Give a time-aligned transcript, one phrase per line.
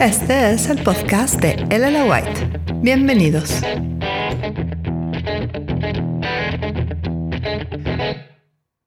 [0.00, 2.60] Este es el podcast de Elena White.
[2.80, 3.60] Bienvenidos.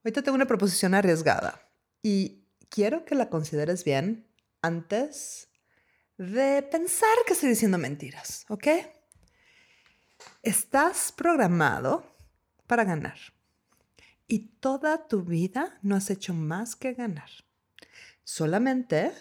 [0.06, 1.60] Hoy te tengo una proposición arriesgada
[2.02, 4.26] y quiero que la consideres bien
[4.62, 5.50] antes
[6.18, 8.68] de pensar que estoy diciendo mentiras, ¿ok?
[10.42, 12.16] Estás programado
[12.66, 13.18] para ganar
[14.26, 17.30] y toda tu vida no has hecho más que ganar.
[18.24, 19.12] Solamente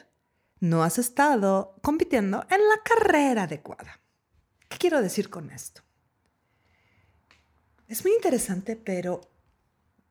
[0.61, 4.01] no has estado compitiendo en la carrera adecuada.
[4.69, 5.83] ¿Qué quiero decir con esto?
[7.87, 9.21] Es muy interesante, pero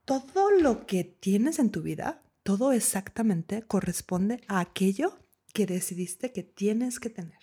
[0.06, 5.18] todo lo que tienes en tu vida, todo exactamente corresponde a aquello
[5.54, 7.40] que decidiste que tienes que tener.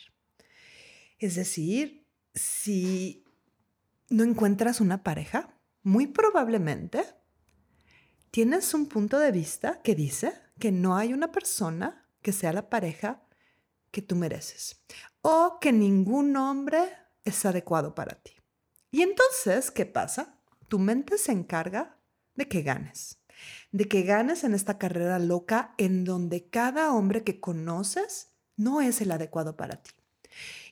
[1.19, 3.25] Es decir, si
[4.09, 7.05] no encuentras una pareja, muy probablemente
[8.31, 12.69] tienes un punto de vista que dice que no hay una persona que sea la
[12.69, 13.23] pareja
[13.91, 14.81] que tú mereces
[15.23, 16.79] o que ningún hombre
[17.25, 18.33] es adecuado para ti.
[18.91, 20.39] Y entonces, ¿qué pasa?
[20.69, 21.99] Tu mente se encarga
[22.35, 23.19] de que ganes,
[23.73, 29.01] de que ganes en esta carrera loca en donde cada hombre que conoces no es
[29.01, 29.91] el adecuado para ti.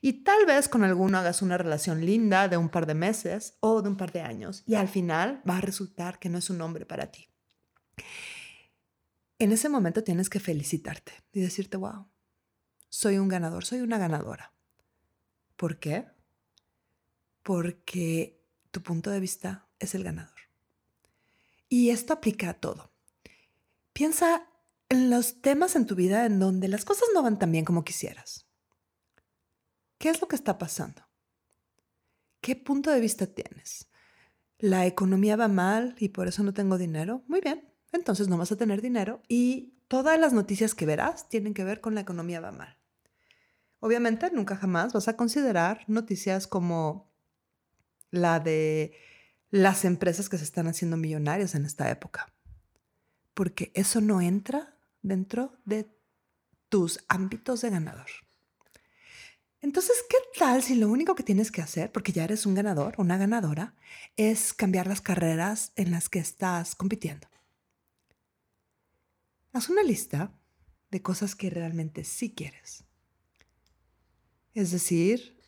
[0.01, 3.83] Y tal vez con alguno hagas una relación linda de un par de meses o
[3.83, 6.61] de un par de años y al final va a resultar que no es un
[6.61, 7.29] hombre para ti.
[9.39, 12.09] En ese momento tienes que felicitarte y decirte, wow,
[12.89, 14.53] soy un ganador, soy una ganadora.
[15.57, 16.07] ¿Por qué?
[17.43, 20.39] Porque tu punto de vista es el ganador.
[21.69, 22.93] Y esto aplica a todo.
[23.93, 24.49] Piensa
[24.89, 27.85] en los temas en tu vida en donde las cosas no van tan bien como
[27.85, 28.47] quisieras.
[29.99, 31.03] ¿Qué es lo que está pasando?
[32.41, 33.91] ¿Qué punto de vista tienes?
[34.59, 37.23] ¿La economía va mal y por eso no tengo dinero?
[37.27, 41.55] Muy bien, entonces no vas a tener dinero y todas las noticias que verás tienen
[41.55, 42.77] que ver con la economía va mal.
[43.81, 47.11] Obviamente nunca jamás vas a considerar noticias como
[48.11, 48.93] la de
[49.51, 52.33] las empresas que se están haciendo millonarias en esta época,
[53.35, 55.89] porque eso no entra dentro de
[56.69, 58.11] tus ámbitos de ganador.
[59.61, 62.95] Entonces, ¿qué tal si lo único que tienes que hacer, porque ya eres un ganador,
[62.99, 63.75] una ganadora,
[64.17, 67.27] es cambiar las carreras en las que estás compitiendo?
[69.53, 70.33] Haz una lista
[70.91, 72.85] de cosas que realmente sí quieres.
[74.55, 75.39] Es decir,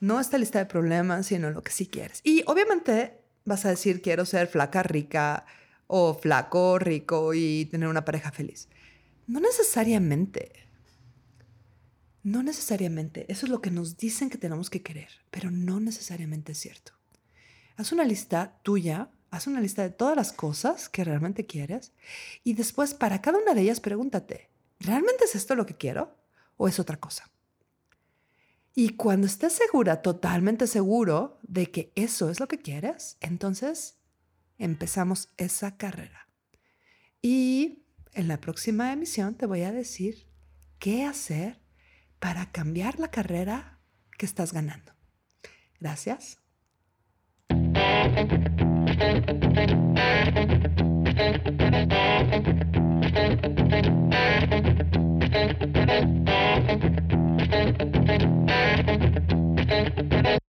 [0.00, 2.20] no esta lista de problemas, sino lo que sí quieres.
[2.22, 5.46] Y obviamente vas a decir, quiero ser flaca, rica,
[5.86, 8.68] o flaco, rico y tener una pareja feliz.
[9.26, 10.68] No necesariamente.
[12.22, 13.30] No necesariamente.
[13.30, 16.92] Eso es lo que nos dicen que tenemos que querer, pero no necesariamente es cierto.
[17.76, 21.92] Haz una lista tuya, haz una lista de todas las cosas que realmente quieres
[22.44, 24.50] y después para cada una de ellas pregúntate,
[24.80, 26.16] ¿realmente es esto lo que quiero
[26.56, 27.30] o es otra cosa?
[28.74, 33.96] Y cuando estés segura, totalmente seguro de que eso es lo que quieres, entonces
[34.58, 36.28] empezamos esa carrera.
[37.22, 40.28] Y en la próxima emisión te voy a decir
[40.78, 41.60] qué hacer
[42.18, 43.80] para cambiar la carrera
[44.18, 44.92] que estás ganando.
[45.80, 46.38] Gracias.
[51.26, 51.65] thank you